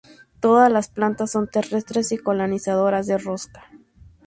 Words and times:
Todas 0.39 0.71
las 0.71 0.87
plantas 0.89 1.29
son 1.29 1.47
terrestres 1.47 2.11
y 2.11 2.17
colonizadoras 2.17 3.05
de 3.05 3.19
rocas. 3.19 3.51